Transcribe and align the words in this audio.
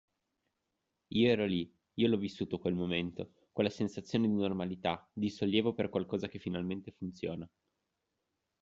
Io 1.09 1.29
ero 1.29 1.45
lì, 1.45 1.71
io 1.93 2.07
l’ho 2.07 2.17
vissuto 2.17 2.57
quel 2.57 2.73
momento, 2.73 3.33
quella 3.51 3.69
sensazione 3.69 4.25
di 4.27 4.33
normalità, 4.33 5.07
di 5.13 5.29
sollievo 5.29 5.75
per 5.75 5.89
qualcosa 5.89 6.27
che 6.27 6.39
finalmente 6.39 6.89
funziona 6.89 7.47